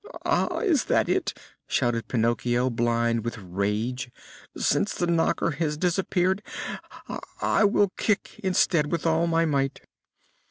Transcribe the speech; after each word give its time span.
"Ah! 0.25 0.57
is 0.61 0.85
that 0.85 1.07
it?" 1.07 1.31
shouted 1.67 2.07
Pinocchio, 2.07 2.71
blind 2.71 3.23
with 3.23 3.37
rage. 3.37 4.09
"Since 4.57 4.95
the 4.95 5.05
knocker 5.05 5.51
has 5.51 5.77
disappeared, 5.77 6.41
I 7.39 7.65
will 7.65 7.91
kick 7.97 8.39
instead 8.43 8.91
with 8.91 9.05
all 9.05 9.27
my 9.27 9.45
might." 9.45 9.81